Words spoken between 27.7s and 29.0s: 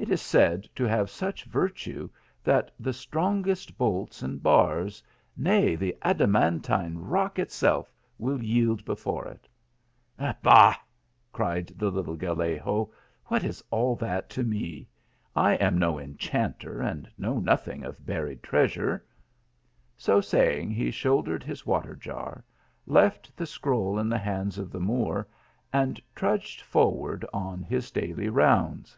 daily rounds.